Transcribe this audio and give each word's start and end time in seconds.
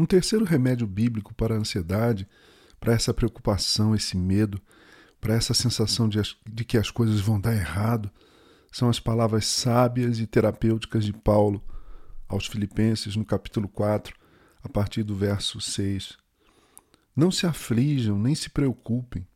Um 0.00 0.06
terceiro 0.06 0.46
remédio 0.46 0.86
bíblico 0.86 1.34
para 1.34 1.54
a 1.54 1.58
ansiedade, 1.58 2.26
para 2.80 2.94
essa 2.94 3.12
preocupação, 3.12 3.94
esse 3.94 4.16
medo, 4.16 4.58
para 5.20 5.34
essa 5.34 5.52
sensação 5.52 6.08
de, 6.08 6.18
de 6.50 6.64
que 6.64 6.78
as 6.78 6.90
coisas 6.90 7.20
vão 7.20 7.38
dar 7.38 7.54
errado, 7.54 8.10
são 8.72 8.88
as 8.88 8.98
palavras 8.98 9.44
sábias 9.44 10.18
e 10.18 10.26
terapêuticas 10.26 11.04
de 11.04 11.12
Paulo 11.12 11.62
aos 12.26 12.46
Filipenses, 12.46 13.14
no 13.14 13.26
capítulo 13.26 13.68
4, 13.68 14.16
a 14.62 14.70
partir 14.70 15.02
do 15.02 15.14
verso 15.14 15.60
6. 15.60 16.16
Não 17.14 17.30
se 17.30 17.44
aflijam, 17.44 18.18
nem 18.18 18.34
se 18.34 18.48
preocupem. 18.48 19.28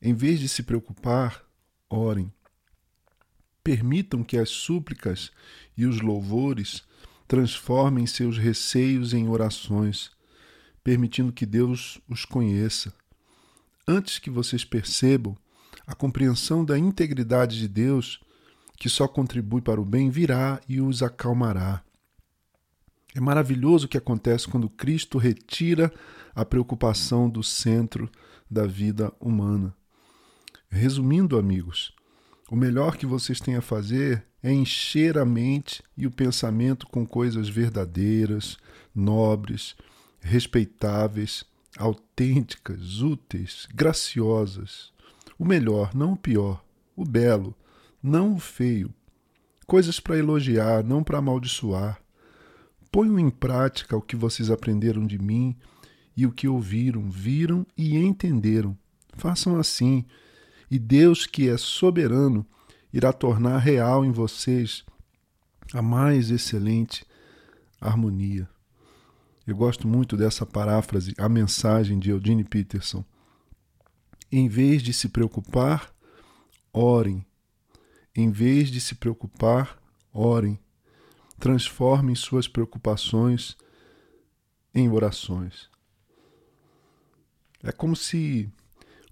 Em 0.00 0.14
vez 0.14 0.38
de 0.38 0.48
se 0.48 0.62
preocupar, 0.62 1.44
orem. 1.90 2.32
Permitam 3.64 4.22
que 4.22 4.38
as 4.38 4.50
súplicas 4.50 5.32
e 5.76 5.84
os 5.84 6.00
louvores 6.00 6.84
transformem 7.26 8.06
seus 8.06 8.38
receios 8.38 9.14
em 9.14 9.28
orações, 9.28 10.10
permitindo 10.82 11.32
que 11.32 11.46
Deus 11.46 12.00
os 12.08 12.24
conheça. 12.24 12.92
Antes 13.86 14.18
que 14.18 14.30
vocês 14.30 14.64
percebam, 14.64 15.36
a 15.86 15.94
compreensão 15.94 16.64
da 16.64 16.78
integridade 16.78 17.58
de 17.58 17.68
Deus, 17.68 18.20
que 18.78 18.88
só 18.88 19.06
contribui 19.06 19.60
para 19.60 19.80
o 19.80 19.84
bem, 19.84 20.10
virá 20.10 20.60
e 20.68 20.80
os 20.80 21.02
acalmará. 21.02 21.82
É 23.14 23.20
maravilhoso 23.20 23.86
o 23.86 23.88
que 23.88 23.98
acontece 23.98 24.48
quando 24.48 24.68
Cristo 24.68 25.18
retira 25.18 25.92
a 26.34 26.44
preocupação 26.44 27.30
do 27.30 27.42
centro 27.42 28.10
da 28.50 28.66
vida 28.66 29.12
humana. 29.20 29.74
Resumindo, 30.68 31.38
amigos, 31.38 31.94
o 32.50 32.56
melhor 32.56 32.96
que 32.96 33.06
vocês 33.06 33.38
têm 33.38 33.54
a 33.54 33.62
fazer 33.62 34.26
é 34.44 34.52
encher 34.52 35.16
a 35.16 35.24
mente 35.24 35.82
e 35.96 36.06
o 36.06 36.10
pensamento 36.10 36.86
com 36.86 37.06
coisas 37.06 37.48
verdadeiras, 37.48 38.58
nobres, 38.94 39.74
respeitáveis, 40.20 41.46
autênticas, 41.78 43.00
úteis, 43.00 43.66
graciosas. 43.74 44.92
O 45.38 45.46
melhor, 45.46 45.94
não 45.94 46.12
o 46.12 46.16
pior, 46.16 46.62
o 46.94 47.06
belo, 47.06 47.56
não 48.02 48.34
o 48.34 48.38
feio. 48.38 48.92
Coisas 49.66 49.98
para 49.98 50.18
elogiar, 50.18 50.84
não 50.84 51.02
para 51.02 51.16
amaldiçoar. 51.16 51.98
Ponham 52.92 53.18
em 53.18 53.30
prática 53.30 53.96
o 53.96 54.02
que 54.02 54.14
vocês 54.14 54.50
aprenderam 54.50 55.06
de 55.06 55.18
mim 55.18 55.56
e 56.14 56.26
o 56.26 56.30
que 56.30 56.46
ouviram, 56.46 57.08
viram 57.08 57.66
e 57.78 57.96
entenderam. 57.96 58.76
Façam 59.16 59.56
assim, 59.58 60.04
e 60.70 60.78
Deus, 60.78 61.24
que 61.24 61.48
é 61.48 61.56
soberano, 61.56 62.46
irá 62.94 63.12
tornar 63.12 63.58
real 63.58 64.04
em 64.04 64.12
vocês 64.12 64.84
a 65.72 65.82
mais 65.82 66.30
excelente 66.30 67.04
harmonia. 67.80 68.48
Eu 69.44 69.56
gosto 69.56 69.88
muito 69.88 70.16
dessa 70.16 70.46
paráfrase, 70.46 71.12
a 71.18 71.28
mensagem 71.28 71.98
de 71.98 72.10
Eugene 72.10 72.44
Peterson. 72.44 73.04
Em 74.30 74.48
vez 74.48 74.80
de 74.80 74.92
se 74.92 75.08
preocupar, 75.08 75.92
orem. 76.72 77.26
Em 78.14 78.30
vez 78.30 78.70
de 78.70 78.80
se 78.80 78.94
preocupar, 78.94 79.76
orem. 80.12 80.56
Transformem 81.40 82.14
suas 82.14 82.46
preocupações 82.46 83.56
em 84.72 84.88
orações. 84.88 85.68
É 87.60 87.72
como 87.72 87.96
se 87.96 88.48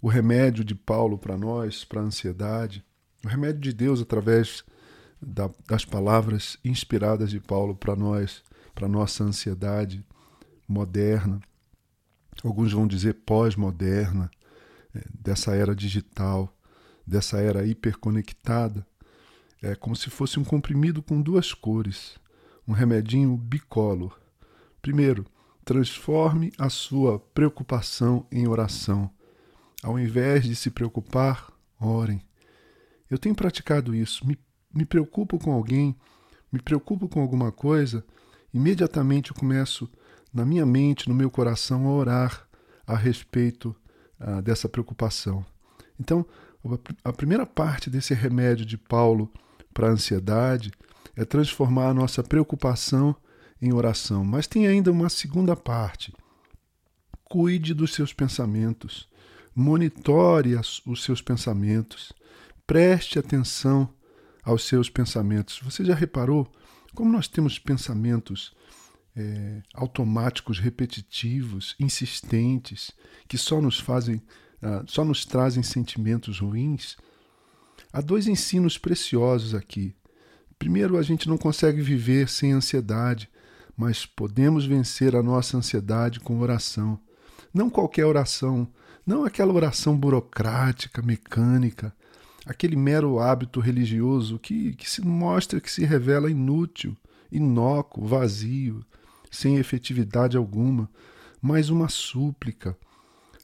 o 0.00 0.06
remédio 0.06 0.62
de 0.62 0.76
Paulo 0.76 1.18
para 1.18 1.36
nós, 1.36 1.84
para 1.84 2.00
a 2.00 2.04
ansiedade, 2.04 2.84
o 3.24 3.28
remédio 3.28 3.60
de 3.60 3.72
Deus 3.72 4.00
através 4.00 4.64
da, 5.20 5.50
das 5.66 5.84
palavras 5.84 6.58
inspiradas 6.64 7.30
de 7.30 7.40
Paulo 7.40 7.74
para 7.74 7.94
nós, 7.94 8.42
para 8.74 8.88
nossa 8.88 9.24
ansiedade 9.24 10.04
moderna, 10.66 11.40
alguns 12.42 12.72
vão 12.72 12.86
dizer 12.86 13.14
pós-moderna, 13.26 14.30
é, 14.94 15.04
dessa 15.12 15.54
era 15.54 15.74
digital, 15.74 16.54
dessa 17.06 17.38
era 17.38 17.64
hiperconectada, 17.66 18.86
é 19.62 19.74
como 19.74 19.94
se 19.94 20.10
fosse 20.10 20.40
um 20.40 20.44
comprimido 20.44 21.02
com 21.02 21.20
duas 21.22 21.54
cores, 21.54 22.18
um 22.66 22.72
remedinho 22.72 23.36
bicolor. 23.36 24.18
Primeiro, 24.80 25.24
Transforme 25.64 26.52
a 26.58 26.68
sua 26.68 27.20
preocupação 27.20 28.26
em 28.32 28.48
oração. 28.48 29.08
Ao 29.80 29.96
invés 29.96 30.42
de 30.42 30.56
se 30.56 30.70
preocupar, 30.70 31.52
orem. 31.78 32.20
Eu 33.12 33.18
tenho 33.18 33.34
praticado 33.34 33.94
isso. 33.94 34.26
Me, 34.26 34.38
me 34.74 34.86
preocupo 34.86 35.38
com 35.38 35.52
alguém, 35.52 35.94
me 36.50 36.58
preocupo 36.58 37.06
com 37.06 37.20
alguma 37.20 37.52
coisa, 37.52 38.02
imediatamente 38.54 39.30
eu 39.30 39.36
começo, 39.36 39.86
na 40.32 40.46
minha 40.46 40.64
mente, 40.64 41.10
no 41.10 41.14
meu 41.14 41.30
coração, 41.30 41.86
a 41.86 41.92
orar 41.92 42.48
a 42.86 42.96
respeito 42.96 43.76
ah, 44.18 44.40
dessa 44.40 44.66
preocupação. 44.66 45.44
Então, 46.00 46.24
a 47.04 47.12
primeira 47.12 47.44
parte 47.44 47.90
desse 47.90 48.14
remédio 48.14 48.64
de 48.64 48.78
Paulo 48.78 49.30
para 49.74 49.88
a 49.88 49.90
ansiedade 49.90 50.72
é 51.14 51.22
transformar 51.22 51.88
a 51.90 51.94
nossa 51.94 52.22
preocupação 52.22 53.14
em 53.60 53.74
oração. 53.74 54.24
Mas 54.24 54.46
tem 54.46 54.66
ainda 54.66 54.90
uma 54.90 55.10
segunda 55.10 55.54
parte. 55.54 56.14
Cuide 57.24 57.74
dos 57.74 57.92
seus 57.92 58.14
pensamentos, 58.14 59.06
monitore 59.54 60.54
os 60.86 61.04
seus 61.04 61.20
pensamentos, 61.20 62.10
preste 62.72 63.18
atenção 63.18 63.86
aos 64.42 64.64
seus 64.64 64.88
pensamentos. 64.88 65.60
Você 65.62 65.84
já 65.84 65.94
reparou 65.94 66.50
como 66.94 67.12
nós 67.12 67.28
temos 67.28 67.58
pensamentos 67.58 68.56
é, 69.14 69.60
automáticos, 69.74 70.58
repetitivos, 70.58 71.76
insistentes, 71.78 72.90
que 73.28 73.36
só 73.36 73.60
nos 73.60 73.78
fazem, 73.78 74.22
uh, 74.62 74.82
só 74.86 75.04
nos 75.04 75.26
trazem 75.26 75.62
sentimentos 75.62 76.38
ruins? 76.38 76.96
Há 77.92 78.00
dois 78.00 78.26
ensinos 78.26 78.78
preciosos 78.78 79.54
aqui. 79.54 79.94
Primeiro, 80.58 80.96
a 80.96 81.02
gente 81.02 81.28
não 81.28 81.36
consegue 81.36 81.82
viver 81.82 82.26
sem 82.26 82.52
ansiedade, 82.52 83.28
mas 83.76 84.06
podemos 84.06 84.64
vencer 84.64 85.14
a 85.14 85.22
nossa 85.22 85.58
ansiedade 85.58 86.20
com 86.20 86.40
oração. 86.40 86.98
Não 87.52 87.68
qualquer 87.68 88.06
oração, 88.06 88.66
não 89.06 89.26
aquela 89.26 89.52
oração 89.52 89.94
burocrática, 89.94 91.02
mecânica, 91.02 91.94
aquele 92.46 92.76
mero 92.76 93.18
hábito 93.18 93.60
religioso 93.60 94.38
que, 94.38 94.74
que 94.74 94.88
se 94.90 95.00
mostra 95.00 95.60
que 95.60 95.70
se 95.70 95.84
revela 95.84 96.30
inútil, 96.30 96.96
inócuo, 97.30 98.06
vazio, 98.06 98.84
sem 99.30 99.56
efetividade 99.56 100.36
alguma, 100.36 100.88
mas 101.40 101.70
uma 101.70 101.88
súplica. 101.88 102.76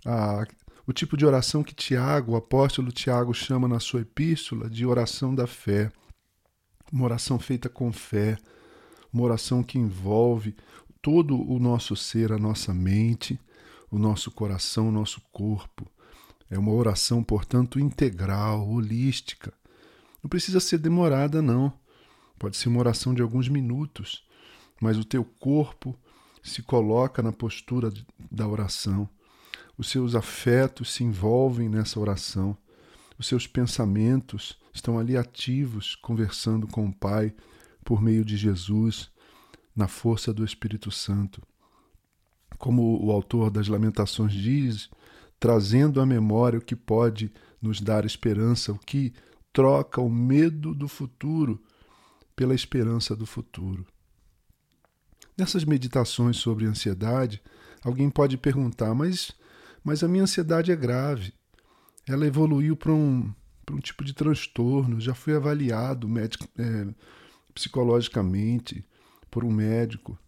Ah, 0.04 0.46
o 0.86 0.92
tipo 0.92 1.16
de 1.16 1.26
oração 1.26 1.62
que 1.62 1.74
Tiago, 1.74 2.32
o 2.32 2.36
apóstolo 2.36 2.90
Tiago, 2.90 3.34
chama 3.34 3.68
na 3.68 3.80
sua 3.80 4.00
epístola 4.00 4.70
de 4.70 4.86
oração 4.86 5.34
da 5.34 5.46
fé. 5.46 5.90
Uma 6.92 7.04
oração 7.04 7.38
feita 7.38 7.68
com 7.68 7.92
fé, 7.92 8.38
uma 9.12 9.22
oração 9.22 9.62
que 9.62 9.78
envolve 9.78 10.56
todo 11.02 11.38
o 11.38 11.58
nosso 11.58 11.94
ser, 11.94 12.32
a 12.32 12.38
nossa 12.38 12.72
mente, 12.72 13.38
o 13.90 13.98
nosso 13.98 14.30
coração, 14.30 14.88
o 14.88 14.92
nosso 14.92 15.20
corpo. 15.32 15.86
É 16.50 16.58
uma 16.58 16.72
oração, 16.72 17.22
portanto, 17.22 17.78
integral, 17.78 18.68
holística. 18.68 19.52
Não 20.22 20.28
precisa 20.28 20.60
ser 20.60 20.78
demorada, 20.78 21.42
não. 21.42 21.72
Pode 22.38 22.56
ser 22.56 22.68
uma 22.68 22.80
oração 22.80 23.12
de 23.12 23.20
alguns 23.20 23.48
minutos, 23.48 24.24
mas 24.80 24.96
o 24.96 25.04
teu 25.04 25.24
corpo 25.24 25.98
se 26.42 26.62
coloca 26.62 27.22
na 27.22 27.32
postura 27.32 27.92
da 28.30 28.46
oração. 28.46 29.08
Os 29.76 29.88
seus 29.88 30.14
afetos 30.14 30.92
se 30.92 31.04
envolvem 31.04 31.68
nessa 31.68 32.00
oração. 32.00 32.56
Os 33.18 33.26
seus 33.26 33.46
pensamentos 33.46 34.58
estão 34.72 34.98
ali 34.98 35.16
ativos, 35.16 35.94
conversando 35.96 36.66
com 36.66 36.86
o 36.86 36.92
Pai 36.92 37.34
por 37.84 38.00
meio 38.00 38.24
de 38.24 38.36
Jesus, 38.36 39.10
na 39.74 39.88
força 39.88 40.32
do 40.32 40.44
Espírito 40.44 40.90
Santo. 40.90 41.42
Como 42.58 43.04
o 43.04 43.12
autor 43.12 43.50
das 43.50 43.68
Lamentações 43.68 44.32
diz, 44.32 44.90
trazendo 45.38 46.00
à 46.00 46.06
memória 46.06 46.58
o 46.58 46.62
que 46.62 46.76
pode 46.76 47.32
nos 47.60 47.80
dar 47.80 48.04
esperança, 48.04 48.72
o 48.72 48.78
que 48.78 49.12
troca 49.52 50.00
o 50.00 50.08
medo 50.08 50.74
do 50.74 50.88
futuro 50.88 51.62
pela 52.34 52.54
esperança 52.54 53.16
do 53.16 53.26
futuro. 53.26 53.86
Nessas 55.36 55.64
meditações 55.64 56.36
sobre 56.36 56.66
ansiedade, 56.66 57.42
alguém 57.82 58.10
pode 58.10 58.36
perguntar: 58.36 58.94
mas, 58.94 59.32
mas 59.84 60.02
a 60.02 60.08
minha 60.08 60.24
ansiedade 60.24 60.72
é 60.72 60.76
grave. 60.76 61.32
Ela 62.06 62.26
evoluiu 62.26 62.76
para 62.76 62.92
um, 62.92 63.32
para 63.64 63.76
um 63.76 63.80
tipo 63.80 64.04
de 64.04 64.14
transtorno, 64.14 65.00
já 65.00 65.14
foi 65.14 65.36
avaliado 65.36 66.08
médico, 66.08 66.48
é, 66.58 66.86
psicologicamente 67.54 68.84
por 69.30 69.44
um 69.44 69.52
médico. 69.52 70.18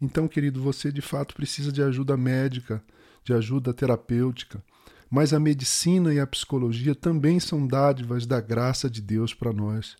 Então, 0.00 0.28
querido, 0.28 0.60
você 0.62 0.92
de 0.92 1.00
fato 1.00 1.34
precisa 1.34 1.72
de 1.72 1.82
ajuda 1.82 2.16
médica, 2.16 2.84
de 3.24 3.32
ajuda 3.32 3.72
terapêutica. 3.72 4.62
Mas 5.10 5.32
a 5.32 5.40
medicina 5.40 6.12
e 6.12 6.20
a 6.20 6.26
psicologia 6.26 6.94
também 6.94 7.38
são 7.40 7.66
dádivas 7.66 8.26
da 8.26 8.40
graça 8.40 8.90
de 8.90 9.00
Deus 9.00 9.32
para 9.32 9.52
nós. 9.52 9.96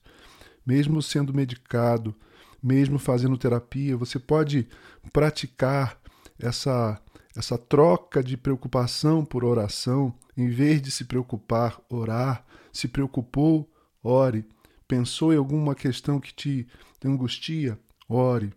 mesmo 0.67 1.03
sendo 1.03 1.35
medicado, 1.35 2.15
mesmo 2.63 2.99
fazendo 2.99 3.37
terapia, 3.37 3.97
você 3.99 4.19
pode 4.19 4.67
praticar 5.13 6.01
essa 6.39 6.99
essa 7.37 7.59
troca 7.59 8.23
de 8.23 8.37
preocupação 8.37 9.25
por 9.25 9.45
oração, 9.45 10.15
em 10.37 10.49
vez 10.49 10.81
de 10.81 10.91
se 10.91 11.05
preocupar, 11.05 11.81
orar, 11.89 12.45
se 12.73 12.87
preocupou, 12.87 13.69
ore, 14.03 14.47
pensou 14.87 15.33
em 15.33 15.37
alguma 15.37 15.75
questão 15.75 16.21
que 16.21 16.33
te 16.33 16.67
angustia, 17.05 17.79
ore. 18.09 18.53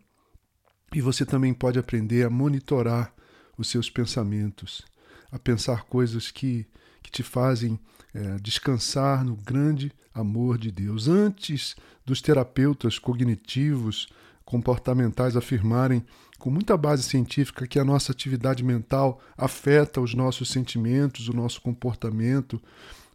E 0.94 1.02
você 1.02 1.25
também 1.25 1.54
pode 1.54 1.80
aprender 1.80 2.24
a 2.24 2.30
monitorar 2.30 3.14
os 3.57 3.69
seus 3.69 3.89
pensamentos, 3.89 4.83
a 5.31 5.39
pensar 5.39 5.83
coisas 5.83 6.31
que, 6.31 6.65
que 7.01 7.12
te 7.12 7.24
fazem 7.24 7.80
é, 8.13 8.38
descansar 8.39 9.24
no 9.24 9.36
grande 9.36 9.92
amor 10.13 10.57
de 10.57 10.71
Deus. 10.71 11.07
Antes 11.07 11.75
dos 12.06 12.21
terapeutas 12.21 12.98
cognitivos 12.98 14.07
comportamentais 14.45 15.36
afirmarem 15.36 16.06
com 16.39 16.50
muita 16.50 16.77
base 16.77 17.04
científica 17.04 17.68
que 17.68 17.80
a 17.80 17.83
nossa 17.83 18.12
atividade 18.12 18.63
mental 18.63 19.21
afeta 19.38 20.00
os 20.00 20.13
nossos 20.13 20.50
sentimentos, 20.50 21.27
o 21.27 21.33
nosso 21.33 21.62
comportamento, 21.62 22.62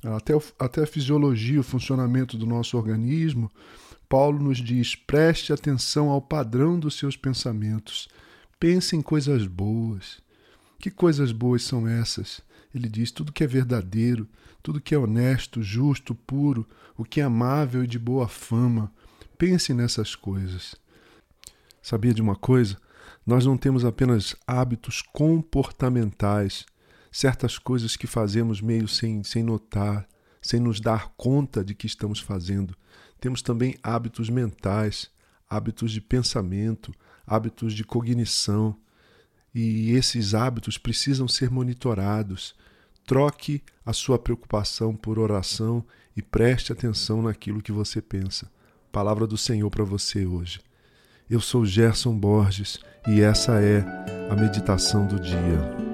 até, 0.05 0.35
até 0.59 0.83
a 0.83 0.87
fisiologia, 0.87 1.61
o 1.61 1.65
funcionamento 1.65 2.37
do 2.37 2.47
nosso 2.47 2.77
organismo, 2.77 3.51
Paulo 4.09 4.39
nos 4.39 4.59
diz: 4.59 4.95
preste 4.95 5.55
atenção 5.55 6.11
ao 6.11 6.21
padrão 6.21 6.79
dos 6.79 6.99
seus 6.99 7.17
pensamentos. 7.17 8.09
Pense 8.61 8.95
em 8.95 9.01
coisas 9.01 9.47
boas. 9.47 10.21
Que 10.83 10.91
coisas 10.91 11.31
boas 11.31 11.63
são 11.63 11.87
essas? 11.87 12.41
Ele 12.75 12.89
diz: 12.89 13.13
tudo 13.13 13.31
que 13.31 13.45
é 13.45 13.47
verdadeiro, 13.47 14.29
tudo 14.61 14.81
que 14.81 14.93
é 14.93 14.99
honesto, 14.99 15.63
justo, 15.63 16.13
puro, 16.13 16.69
o 16.99 17.05
que 17.05 17.21
é 17.21 17.23
amável 17.23 17.85
e 17.85 17.87
de 17.87 18.01
boa 18.01 18.27
fama. 18.27 18.93
Pense 19.39 19.73
nessas 19.73 20.17
coisas. 20.17 20.75
Sabia 21.81 22.13
de 22.13 22.21
uma 22.21 22.35
coisa? 22.35 22.79
Nós 23.25 23.47
não 23.47 23.57
temos 23.57 23.85
apenas 23.85 24.35
hábitos 24.45 25.03
comportamentais, 25.03 26.67
certas 27.13 27.61
coisas 27.61 27.95
que 27.95 28.09
fazemos 28.09 28.61
meio 28.61 28.89
sem, 28.89 29.23
sem 29.23 29.45
notar, 29.45 30.09
sem 30.41 30.59
nos 30.59 30.81
dar 30.81 31.13
conta 31.17 31.65
de 31.65 31.77
que 31.77 31.87
estamos 31.87 32.19
fazendo. 32.19 32.77
Temos 33.21 33.41
também 33.41 33.79
hábitos 33.85 34.29
mentais, 34.29 35.09
hábitos 35.49 35.93
de 35.93 36.01
pensamento, 36.01 36.93
hábitos 37.25 37.73
de 37.73 37.85
cognição. 37.85 38.77
E 39.55 39.93
esses 39.93 40.35
hábitos 40.35 40.79
precisam 40.79 41.29
ser 41.29 41.51
monitorados. 41.51 42.55
Troque 43.07 43.63
a 43.85 43.93
sua 43.93 44.19
preocupação 44.19 44.97
por 44.97 45.19
oração 45.19 45.85
e 46.17 46.23
preste 46.23 46.73
atenção 46.73 47.23
naquilo 47.23 47.63
que 47.63 47.73
você 47.73 48.01
pensa. 48.01 48.51
Palavra 48.91 49.27
do 49.27 49.37
Senhor 49.37 49.71
para 49.71 49.85
você 49.85 50.27
hoje. 50.27 50.61
Eu 51.29 51.41
sou 51.41 51.65
Gerson 51.65 52.17
Borges 52.17 52.79
e 53.09 53.21
essa 53.21 53.61
é 53.61 53.85
a 54.31 54.37
meditação 54.37 55.07
do 55.07 55.19
dia. 55.19 55.92